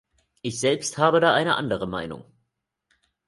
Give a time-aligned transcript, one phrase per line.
[0.41, 2.25] Ich selbst habe da eine andere Meinung.